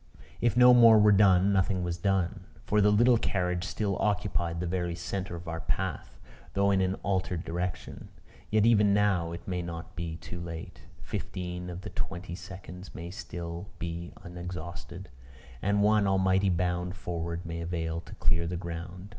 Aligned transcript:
If 0.39 0.57
no 0.57 0.73
more 0.73 0.97
were 0.97 1.11
done, 1.11 1.53
nothing 1.53 1.83
was 1.83 1.95
done; 1.99 2.45
for 2.65 2.81
the 2.81 2.89
little 2.89 3.19
carriage 3.19 3.63
still 3.63 3.99
occupied 4.01 4.59
the 4.59 4.65
very 4.65 4.95
centre 4.95 5.35
of 5.35 5.47
our 5.47 5.59
path, 5.59 6.17
though 6.55 6.71
in 6.71 6.81
an 6.81 6.95
altered 7.03 7.43
direction. 7.45 8.07
Yet 8.49 8.65
even 8.65 8.95
now 8.95 9.31
it 9.31 9.47
may 9.47 9.61
not 9.61 9.95
be 9.95 10.15
too 10.15 10.39
late: 10.41 10.81
fifteen 11.03 11.69
of 11.69 11.81
the 11.81 11.91
twenty 11.91 12.33
seconds 12.33 12.95
may 12.95 13.11
still 13.11 13.69
be 13.77 14.11
unexhausted; 14.23 15.09
and 15.61 15.83
one 15.83 16.07
almighty 16.07 16.49
bound 16.49 16.95
forward 16.95 17.45
may 17.45 17.61
avail 17.61 18.01
to 18.01 18.15
clear 18.15 18.47
the 18.47 18.57
ground. 18.57 19.09